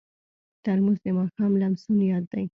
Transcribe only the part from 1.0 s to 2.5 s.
د ماښام لمسون یاد دی.